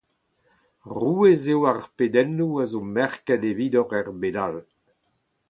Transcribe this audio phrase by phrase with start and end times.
[0.99, 4.57] Rouez eo ar pedennoù a zo merket evidoc’h er bed all.